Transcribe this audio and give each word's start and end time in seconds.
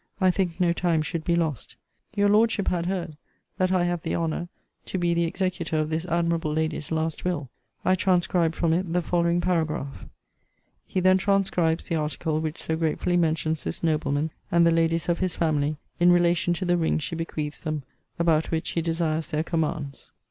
I 0.19 0.31
think 0.31 0.59
no 0.59 0.73
time 0.73 1.03
should 1.03 1.23
be 1.23 1.35
lost. 1.35 1.75
Your 2.15 2.27
Lordship 2.27 2.69
had 2.69 2.87
head 2.87 3.17
that 3.59 3.71
I 3.71 3.83
have 3.83 4.01
the 4.01 4.15
honour 4.15 4.49
to 4.85 4.97
be 4.97 5.13
the 5.13 5.25
executor 5.25 5.77
of 5.77 5.91
this 5.91 6.05
admirable 6.05 6.51
lady's 6.51 6.91
last 6.91 7.23
will. 7.23 7.51
I 7.85 7.93
transcribe 7.93 8.55
from 8.55 8.73
it 8.73 8.93
the 8.93 9.03
following 9.03 9.41
paragraph. 9.41 10.05
[He 10.87 11.01
then 11.01 11.19
transcribes 11.19 11.87
the 11.87 11.97
article 11.97 12.41
which 12.41 12.59
so 12.59 12.75
gratefully 12.75 13.15
mentions 13.15 13.63
this 13.63 13.83
nobleman, 13.83 14.31
and 14.51 14.65
the 14.65 14.71
ladies 14.71 15.07
of 15.07 15.19
his 15.19 15.35
family, 15.35 15.77
in 15.99 16.11
relation 16.11 16.55
to 16.55 16.65
the 16.65 16.77
rings 16.77 17.03
she 17.03 17.15
bequeaths 17.15 17.59
them, 17.61 17.83
about 18.17 18.49
which 18.49 18.69
he 18.71 18.81
desires 18.81 19.27
their 19.27 19.43
commands. 19.43 20.09